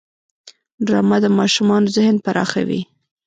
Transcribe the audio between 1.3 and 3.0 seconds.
ماشومانو ذهن پراخوي